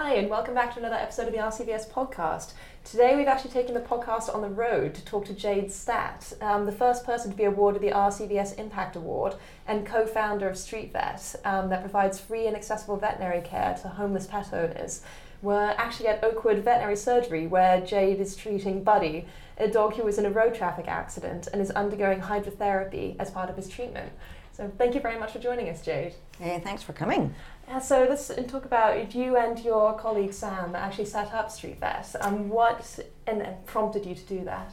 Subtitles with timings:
[0.00, 2.52] Hi, and welcome back to another episode of the RCVS podcast.
[2.84, 6.66] Today, we've actually taken the podcast on the road to talk to Jade Statt, um,
[6.66, 9.34] the first person to be awarded the RCVS Impact Award
[9.66, 13.88] and co founder of Street Vet, um, that provides free and accessible veterinary care to
[13.88, 15.02] homeless pet owners.
[15.42, 19.26] We're actually at Oakwood Veterinary Surgery, where Jade is treating Buddy,
[19.56, 23.50] a dog who was in a road traffic accident and is undergoing hydrotherapy as part
[23.50, 24.12] of his treatment.
[24.58, 26.14] So, thank you very much for joining us, Jade.
[26.40, 27.32] Hey, thanks for coming.
[27.68, 32.16] Yeah, so let's talk about you and your colleague Sam actually set up Street Vet.
[32.20, 34.72] Um, what and, and prompted you to do that?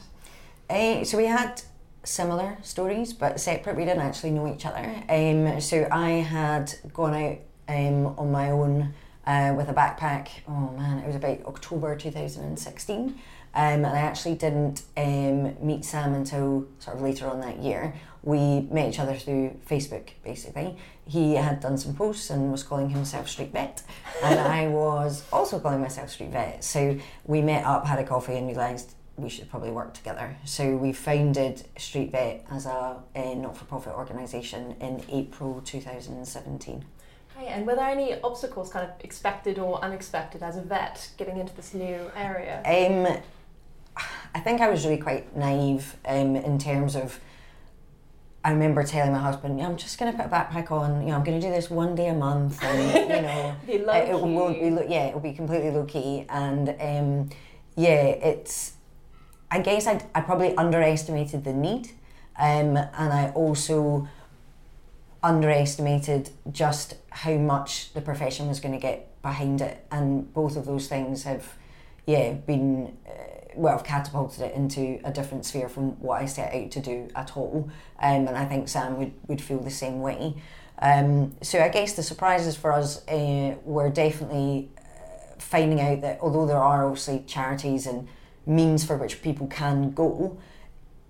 [0.68, 1.62] Uh, so we had
[2.02, 3.76] similar stories, but separate.
[3.76, 4.92] We didn't actually know each other.
[5.08, 8.92] Um, so I had gone out um, on my own
[9.24, 10.30] uh, with a backpack.
[10.48, 13.20] Oh man, it was about October 2016.
[13.54, 17.94] Um, and I actually didn't um, meet Sam until sort of later on that year
[18.26, 20.76] we met each other through Facebook basically.
[21.06, 23.82] He had done some posts and was calling himself Street Vet,
[24.22, 26.62] and I was also calling myself Street Vet.
[26.64, 30.36] So we met up, had a coffee, and realised we should probably work together.
[30.44, 36.84] So we founded Street Vet as a, a not for profit organisation in April 2017.
[37.36, 41.36] Right, and were there any obstacles kind of expected or unexpected as a vet getting
[41.36, 42.60] into this new area?
[42.64, 43.22] Um,
[44.34, 47.18] I think I was really quite naive um, in terms of
[48.46, 51.00] I remember telling my husband, yeah, I'm just going to put a backpack on.
[51.00, 53.80] You know, I'm going to do this one day a month, and you know, it,
[53.80, 54.70] it won't be.
[54.70, 57.30] Lo- yeah, it'll be completely low key, and um,
[57.74, 58.74] yeah, it's.
[59.50, 61.88] I guess I I probably underestimated the need,
[62.38, 64.06] um, and I also
[65.24, 70.66] underestimated just how much the profession was going to get behind it, and both of
[70.66, 71.54] those things have,
[72.06, 72.96] yeah, been.
[73.04, 73.25] Uh,
[73.56, 77.08] well, I've catapulted it into a different sphere from what I set out to do
[77.14, 77.70] at all.
[77.98, 80.34] Um, and I think Sam would, would feel the same way.
[80.78, 84.82] Um, so I guess the surprises for us uh, were definitely uh,
[85.38, 88.08] finding out that although there are obviously charities and
[88.44, 90.38] means for which people can go,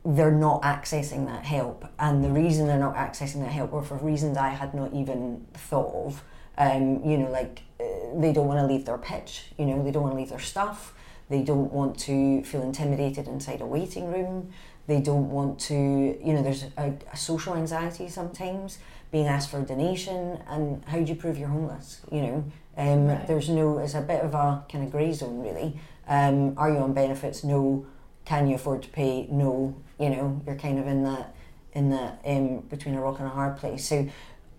[0.05, 1.85] they're not accessing that help.
[1.98, 5.46] And the reason they're not accessing that help were for reasons I had not even
[5.55, 6.23] thought of.
[6.58, 9.90] Um, you know, like uh, they don't want to leave their pitch, you know, they
[9.90, 10.95] don't want to leave their stuff
[11.29, 14.53] they don't want to feel intimidated inside a waiting room.
[14.87, 18.79] They don't want to, you know, there's a, a social anxiety sometimes,
[19.11, 22.01] being asked for a donation, and how do you prove you're homeless?
[22.13, 22.45] You know,
[22.77, 23.27] um, right.
[23.27, 25.81] there's no, it's a bit of a kind of grey zone really.
[26.07, 27.42] Um, are you on benefits?
[27.42, 27.86] No.
[28.25, 29.27] Can you afford to pay?
[29.31, 29.75] No.
[29.98, 31.35] You know, you're kind of in that,
[31.73, 33.89] in that um, between a rock and a hard place.
[33.89, 34.09] So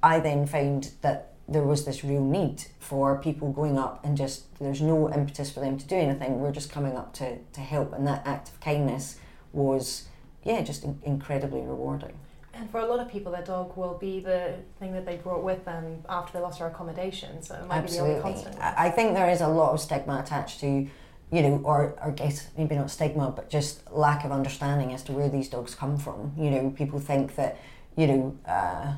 [0.03, 4.53] I then found that there was this real need for people going up and just
[4.59, 7.93] there's no impetus for them to do anything we're just coming up to, to help
[7.93, 9.17] and that act of kindness
[9.53, 10.07] was
[10.43, 12.13] yeah just in- incredibly rewarding
[12.53, 15.43] and for a lot of people their dog will be the thing that they brought
[15.43, 18.15] with them after they lost their accommodation so it might Absolutely.
[18.15, 20.87] be the only constant I think there is a lot of stigma attached to
[21.31, 25.11] you know, or, or guess maybe not stigma, but just lack of understanding as to
[25.11, 26.31] where these dogs come from.
[26.37, 27.57] You know, people think that,
[27.97, 28.93] you know, uh,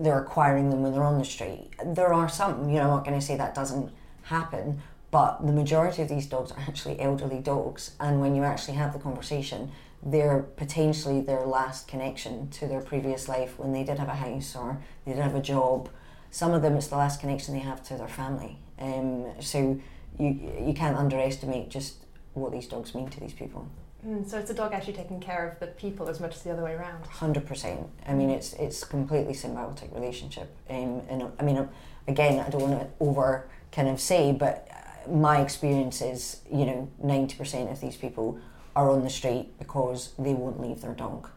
[0.00, 1.70] they're acquiring them when they're on the street.
[1.84, 3.92] There are some, you know, I'm not going to say that doesn't
[4.22, 7.92] happen, but the majority of these dogs are actually elderly dogs.
[8.00, 9.72] And when you actually have the conversation,
[10.02, 14.56] they're potentially their last connection to their previous life when they did have a house
[14.56, 15.90] or they did have a job.
[16.30, 18.58] Some of them, it's the last connection they have to their family.
[18.78, 19.78] Um, so
[20.18, 21.96] you you can't underestimate just
[22.34, 23.68] what these dogs mean to these people.
[24.06, 26.50] Mm, so it's a dog actually taking care of the people as much as the
[26.50, 27.04] other way around.
[27.06, 27.86] Hundred percent.
[28.06, 30.54] I mean, it's it's completely symbiotic relationship.
[30.68, 31.68] Um, and I mean,
[32.08, 36.64] again, I don't want to over kind of say, but uh, my experience is, you
[36.64, 38.38] know, ninety percent of these people
[38.74, 41.28] are on the street because they won't leave their dog.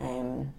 [0.00, 0.52] Um,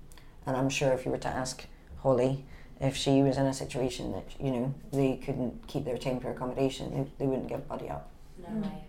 [0.45, 1.66] and I'm sure if you were to ask
[1.97, 2.45] Holly
[2.79, 6.91] if she was in a situation that you know they couldn't keep their temporary accommodation,
[6.91, 8.12] they, they wouldn't give Buddy up.
[8.39, 8.63] No mm.
[8.63, 8.86] way.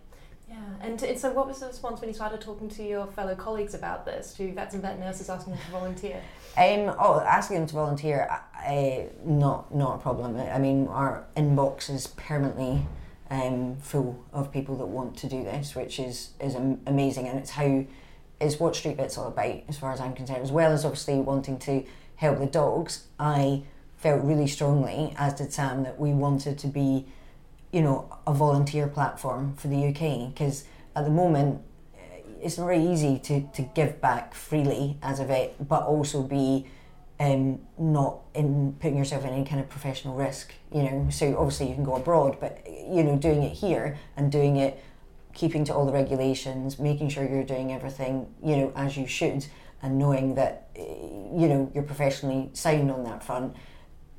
[0.80, 3.74] And, and so what was the response when you started talking to your fellow colleagues
[3.74, 6.22] about this, to vets and vet nurses asking them to volunteer?
[6.56, 8.28] Um, oh, asking them to volunteer,
[8.66, 10.36] uh, not not a problem.
[10.36, 12.86] I mean, our inbox is permanently
[13.30, 17.50] um, full of people that want to do this, which is is amazing, and it's
[17.50, 17.84] how
[18.40, 20.42] is what Street Vet's all about, as far as I'm concerned.
[20.42, 21.84] As well as obviously wanting to
[22.16, 23.62] help the dogs, I
[23.96, 27.06] felt really strongly, as did Sam, that we wanted to be
[27.72, 30.64] you know, a volunteer platform for the UK because
[30.98, 31.62] at the moment
[31.94, 36.22] eh, it's not very easy to, to give back freely as a vet, but also
[36.22, 36.66] be
[37.20, 40.52] um, not in putting yourself in any kind of professional risk.
[40.72, 44.30] You know, so obviously you can go abroad, but you know, doing it here and
[44.30, 44.82] doing it,
[45.34, 49.46] keeping to all the regulations, making sure you're doing everything, you know, as you should,
[49.82, 53.54] and knowing that eh, you know you're professionally sound on that front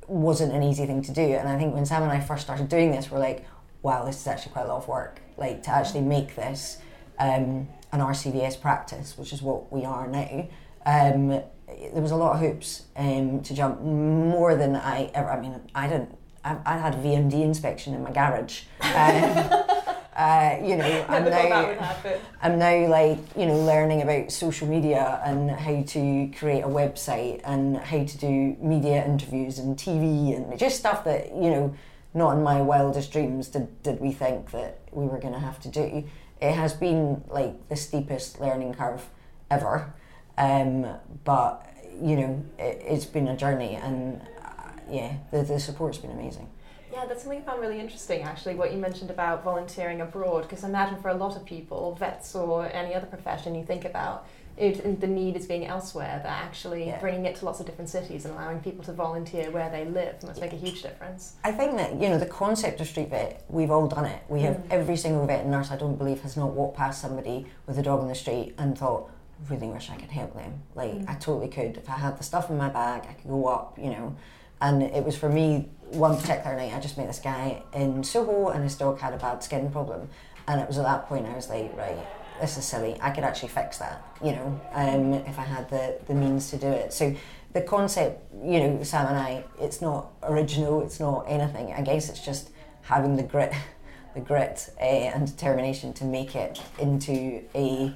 [0.08, 1.22] wasn't an easy thing to do.
[1.22, 3.46] And I think when Sam and I first started doing this, we're like,
[3.82, 5.20] wow, this is actually quite a lot of work.
[5.36, 6.78] Like to actually make this
[7.18, 10.48] um, an RCVS practice, which is what we are now.
[10.86, 15.30] Um, there was a lot of hoops um, to jump, more than I ever.
[15.30, 16.16] I mean, I didn't.
[16.44, 18.62] I, I had a VMD inspection in my garage.
[18.80, 18.90] Um,
[20.16, 21.96] uh, you know, I'm now,
[22.42, 27.40] I'm now like, you know, learning about social media and how to create a website
[27.44, 31.74] and how to do media interviews and TV and just stuff that, you know,
[32.14, 35.60] not in my wildest dreams did, did we think that we were going to have
[35.60, 36.04] to do.
[36.40, 39.08] It has been like the steepest learning curve
[39.50, 39.92] ever.
[40.38, 40.86] Um,
[41.24, 41.66] but,
[42.00, 46.48] you know, it, has been a journey and uh, yeah, the, the support's been amazing.
[46.92, 50.64] Yeah, that's something I found really interesting actually, what you mentioned about volunteering abroad, because
[50.64, 54.26] I imagine for a lot of people, vets or any other profession you think about,
[54.56, 57.00] it, the need is being elsewhere, that actually yeah.
[57.00, 60.22] bringing it to lots of different cities and allowing people to volunteer where they live
[60.22, 61.36] must make a huge difference.
[61.44, 64.22] I think that, you know, the concept of street vet, we've all done it.
[64.28, 64.66] We have mm.
[64.70, 68.02] every single vet nurse, I don't believe, has not walked past somebody with a dog
[68.02, 69.10] in the street and thought,
[69.48, 70.62] I really wish I could help them.
[70.74, 71.08] Like, mm.
[71.08, 71.78] I totally could.
[71.78, 74.16] If I had the stuff in my bag, I could go up, you know.
[74.60, 78.48] And it was for me one particular night, I just met this guy in Soho,
[78.48, 80.10] and his dog had a bad skin problem.
[80.46, 81.96] And it was at that point I was like, right,
[82.40, 82.96] this is silly.
[83.00, 86.56] I could actually fix that, you know, um, if I had the, the means to
[86.56, 86.92] do it.
[86.92, 87.14] So
[87.52, 91.72] the concept, you know, Sam and I, it's not original, it's not anything.
[91.72, 92.50] I guess it's just
[92.82, 93.52] having the grit,
[94.14, 97.94] the grit uh, and determination to make it into a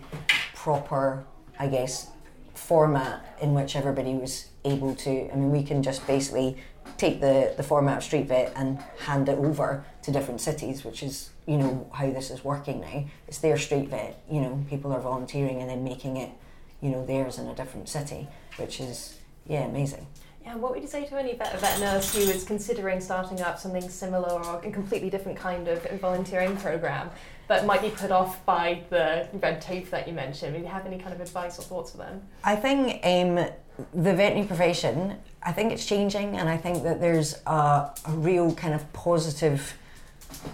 [0.55, 1.25] proper,
[1.59, 2.09] I guess,
[2.55, 5.31] format in which everybody was able to.
[5.33, 6.57] I mean, we can just basically
[6.97, 11.03] take the, the format of Street Vet and hand it over to different cities, which
[11.03, 13.05] is, you know, how this is working now.
[13.29, 16.31] It's their Street Vet, you know, people are volunteering and then making it,
[16.81, 20.07] you know, theirs in a different city, which is, yeah, amazing.
[20.43, 23.59] Yeah, what would you say to any vet, vet nurse who is considering starting up
[23.59, 27.11] something similar or a completely different kind of volunteering program,
[27.49, 30.55] but might be put off by the red tape that you mentioned?
[30.55, 32.23] Do you have any kind of advice or thoughts for them?
[32.43, 33.37] I think um,
[33.95, 38.55] the veterinary profession, I think it's changing, and I think that there's a, a real
[38.55, 39.79] kind of positive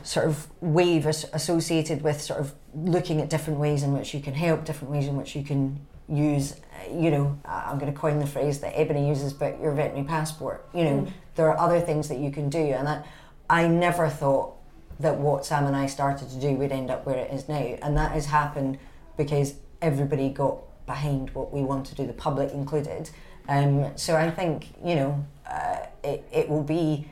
[0.03, 4.35] sort of wave associated with sort of looking at different ways in which you can
[4.35, 6.57] help, different ways in which you can use,
[6.93, 10.67] you know, I'm going to coin the phrase that Ebony uses, but your veterinary passport.
[10.75, 11.13] You know, mm.
[11.37, 13.05] there are other things that you can do, and I,
[13.49, 14.55] I never thought
[14.99, 17.59] that what Sam and I started to do would end up where it is now,
[17.83, 18.79] and that has happened
[19.17, 23.11] because everybody got behind what we want to do, the public included.
[23.49, 27.09] Um, so I think you know uh, it it will be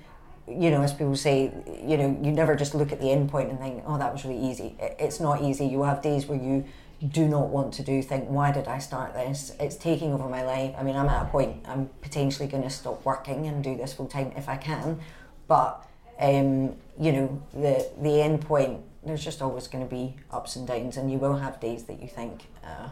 [0.49, 1.53] you know, as people say,
[1.85, 4.25] you know, you never just look at the end point and think, oh, that was
[4.25, 4.77] really easy.
[4.79, 5.67] It's not easy.
[5.67, 6.65] You have days where you
[7.07, 9.53] do not want to do, think, why did I start this?
[9.61, 10.75] It's taking over my life.
[10.77, 13.93] I mean, I'm at a point, I'm potentially going to stop working and do this
[13.93, 14.99] full time if I can.
[15.47, 15.87] But,
[16.19, 20.67] um, you know, the, the end point, there's just always going to be ups and
[20.67, 22.89] downs, and you will have days that you think, uh,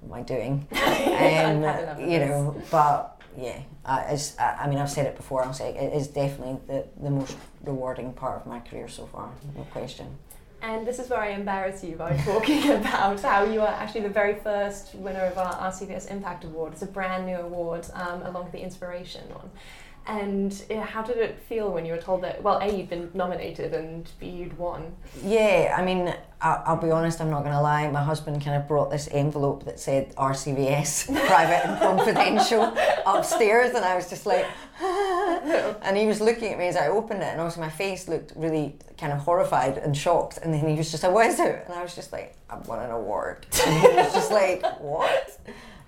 [0.00, 0.66] what am I doing?
[1.98, 5.44] um, you know, but yeah, uh, I mean, I've said it before.
[5.44, 9.06] I'll say it, it is definitely the, the most rewarding part of my career so
[9.06, 10.18] far, no question.
[10.62, 14.08] And this is where I embarrass you by talking about how you are actually the
[14.10, 16.74] very first winner of our RCVS Impact Award.
[16.74, 19.50] It's a brand new award um, along with the Inspiration one.
[20.06, 20.52] And
[20.82, 24.08] how did it feel when you were told that, well, A, you'd been nominated and
[24.18, 24.94] B, you'd won?
[25.22, 27.88] Yeah, I mean, I'll, be honest, I'm not going to lie.
[27.88, 33.84] My husband kind of brought this envelope that said RCVS, private and confidential, upstairs, and
[33.84, 34.46] I was just like,
[34.80, 38.32] and he was looking at me as I opened it, and also my face looked
[38.34, 40.38] really kind of horrified and shocked.
[40.42, 41.64] And then he was just like, What is it?
[41.66, 43.46] And I was just like, I've won an award.
[43.64, 45.38] And he was just like, What?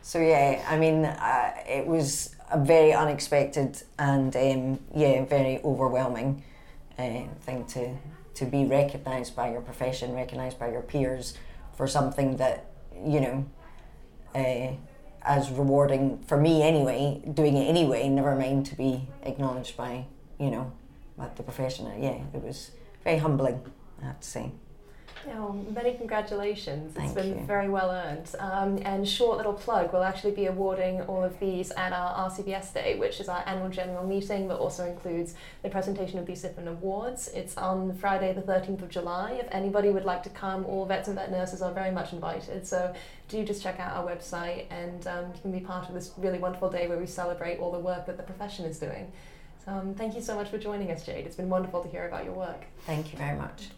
[0.03, 6.45] So, yeah, I mean, uh, it was a very unexpected and um, yeah, very overwhelming
[6.99, 7.97] uh, thing to
[8.35, 11.35] to be recognised by your profession, recognised by your peers
[11.77, 12.67] for something that
[13.05, 13.47] you know,
[14.35, 14.73] uh,
[15.23, 18.09] as rewarding for me anyway, doing it anyway.
[18.09, 20.07] Never mind to be acknowledged by
[20.39, 20.73] you know,
[21.17, 21.87] by the profession.
[22.03, 22.73] Yeah, it was
[23.03, 23.61] very humbling.
[24.03, 24.53] I have to say.
[25.29, 26.95] Oh, many congratulations.
[26.95, 27.47] Thank it's been you.
[27.47, 28.31] very well earned.
[28.39, 32.75] Um, and short little plug, we'll actually be awarding all of these at our RCVS
[32.75, 36.69] Day, which is our annual general meeting, but also includes the presentation of these different
[36.69, 37.29] awards.
[37.29, 39.33] It's on Friday, the 13th of July.
[39.33, 42.67] If anybody would like to come, all vets and vet nurses are very much invited.
[42.67, 42.95] So
[43.29, 46.39] do just check out our website and um, you can be part of this really
[46.39, 49.11] wonderful day where we celebrate all the work that the profession is doing.
[49.65, 51.25] So um, thank you so much for joining us, Jade.
[51.25, 52.65] It's been wonderful to hear about your work.
[52.85, 53.69] Thank you very much.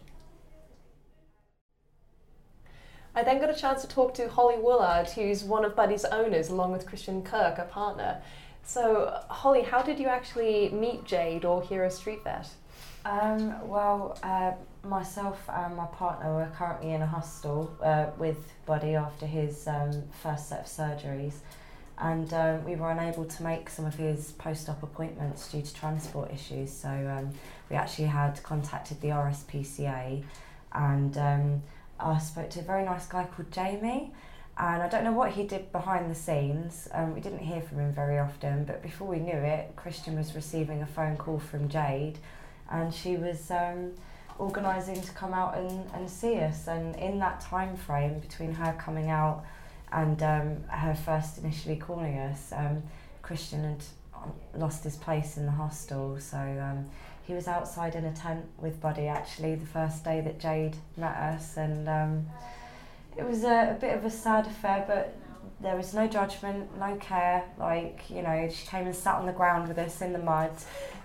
[3.17, 6.49] I then got a chance to talk to Holly Woolard, who's one of Buddy's owners,
[6.49, 8.21] along with Christian Kirk, a partner.
[8.63, 12.47] So, Holly, how did you actually meet Jade or Hero Street Vet?
[13.05, 14.51] Um, well, uh,
[14.87, 20.03] myself and my partner were currently in a hostel uh, with Buddy after his um,
[20.21, 21.37] first set of surgeries,
[21.97, 26.31] and um, we were unable to make some of his post-op appointments due to transport
[26.31, 26.71] issues.
[26.71, 27.33] So um,
[27.71, 30.23] we actually had contacted the RSPCA,
[30.73, 31.63] and um,
[31.99, 34.13] I spoke to a very nice guy called Jamie.
[34.59, 36.87] And I don't know what he did behind the scenes.
[36.91, 40.33] Um, we didn't hear from him very often, but before we knew it, Christian was
[40.33, 42.17] receiving a phone call from Jade,
[42.71, 43.91] and she was um,
[44.39, 46.67] organising to come out and, and see us.
[46.67, 49.45] And in that time frame between her coming out
[49.91, 52.81] and um, her first initially calling us, um,
[53.21, 53.83] Christian had
[54.59, 56.19] lost his place in the hostel.
[56.19, 56.89] So um,
[57.27, 61.15] he was outside in a tent with Buddy actually the first day that Jade met
[61.15, 62.25] us, and um,
[63.17, 65.13] it was a, a bit of a sad affair, but
[65.59, 67.43] there was no judgment, no care.
[67.57, 70.51] Like, you know, she came and sat on the ground with us in the mud,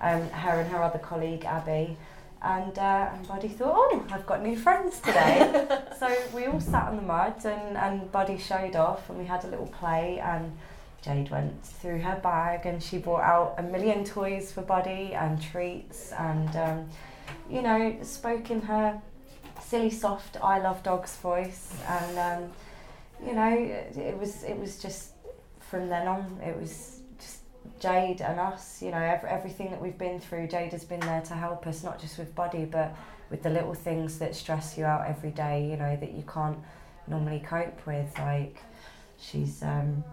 [0.01, 1.97] um, her and her other colleague, Abby.
[2.41, 5.67] And, uh, and Buddy thought, oh, I've got new friends today.
[5.99, 9.45] so we all sat on the mud and, and Buddy showed off and we had
[9.45, 10.57] a little play and
[11.03, 15.41] Jade went through her bag and she brought out a million toys for Buddy and
[15.43, 16.89] treats and, um,
[17.51, 19.01] you know, spoke in her
[19.61, 21.75] silly soft I love dogs voice.
[21.89, 22.53] And um,
[23.25, 25.13] you know it, was it was just
[25.61, 27.41] from then on it was just
[27.79, 31.23] Jade and us you know every, everything that we've been through Jade has been there
[31.23, 32.97] to help us not just with Buddy but
[33.31, 36.59] with the little things that stress you out every day you know that you can't
[37.07, 38.17] normally cope with.
[38.19, 38.59] Like
[39.19, 40.05] she's um,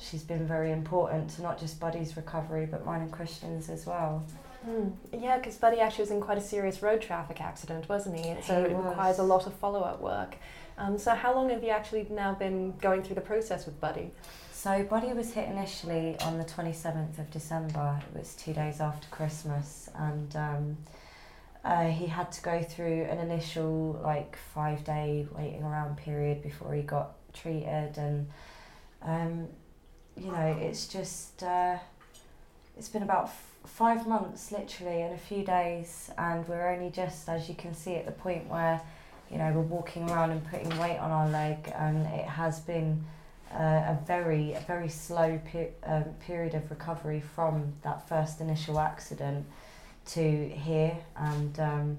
[0.00, 4.24] she's been very important to not just Buddy's recovery but mine and Christian's as well.
[4.68, 4.92] Mm.
[5.12, 8.34] Yeah, because Buddy actually was in quite a serious road traffic accident, wasn't he?
[8.42, 8.86] So He it was.
[8.86, 10.36] requires a lot of follow up work.
[10.76, 14.10] Um, so how long have you actually now been going through the process with Buddy?
[14.52, 18.00] So Buddy was hit initially on the 27th of December.
[18.12, 20.76] It was two days after Christmas, and um,
[21.64, 26.74] uh, he had to go through an initial like five day waiting around period before
[26.74, 28.28] he got treated, and
[29.02, 29.48] um,
[30.20, 31.76] you know it's just uh,
[32.76, 37.28] it's been about f- five months literally and a few days, and we're only just
[37.28, 38.80] as you can see at the point where
[39.30, 43.04] you know we're walking around and putting weight on our leg, and it has been
[43.52, 43.58] uh,
[43.94, 49.44] a very a very slow pe- um, period of recovery from that first initial accident
[50.06, 51.98] to here and um,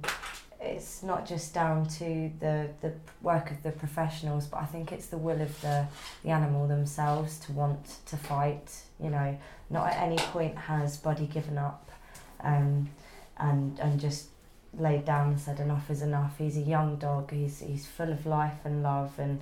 [0.62, 5.08] it's not just down to the, the work of the professionals but I think it's
[5.08, 5.88] the will of the,
[6.24, 9.38] the animal themselves to want to fight you know
[9.70, 11.90] not at any point has Buddy given up
[12.44, 12.90] um,
[13.38, 14.28] and and just
[14.78, 18.26] laid down and said enough is enough he's a young dog he's, he's full of
[18.26, 19.42] life and love and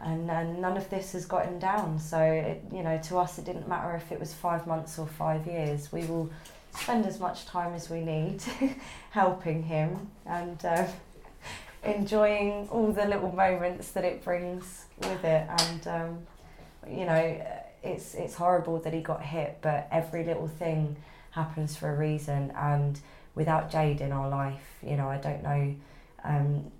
[0.00, 1.98] and, and none of this has got him down.
[1.98, 5.06] So it, you know, to us, it didn't matter if it was five months or
[5.06, 5.92] five years.
[5.92, 6.30] We will
[6.74, 8.42] spend as much time as we need
[9.10, 10.86] helping him and uh,
[11.84, 15.48] enjoying all the little moments that it brings with it.
[15.48, 16.18] And um,
[16.88, 17.46] you know,
[17.82, 20.96] it's it's horrible that he got hit, but every little thing
[21.30, 22.52] happens for a reason.
[22.56, 22.98] And
[23.34, 25.74] without Jade in our life, you know, I don't know.
[26.24, 26.72] Um,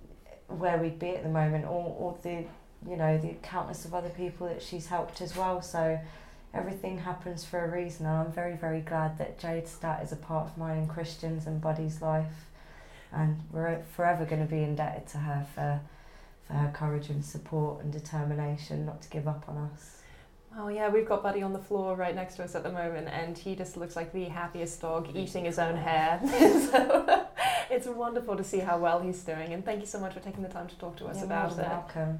[0.47, 2.43] where we'd be at the moment, or, or the
[2.89, 5.61] you know the countless of other people that she's helped as well.
[5.61, 5.99] So
[6.53, 10.15] everything happens for a reason, and I'm very very glad that Jade Statt is a
[10.17, 12.49] part of mine and Christian's and Buddy's life,
[13.11, 15.81] and we're forever going to be indebted to her for
[16.47, 20.01] for her courage and support and determination not to give up on us.
[20.57, 23.07] Oh yeah, we've got Buddy on the floor right next to us at the moment,
[23.07, 26.19] and he just looks like the happiest dog, eating his own hair.
[26.71, 27.27] so
[27.69, 30.41] it's wonderful to see how well he's doing, and thank you so much for taking
[30.41, 31.69] the time to talk to us You're about more than it.
[31.69, 32.19] welcome.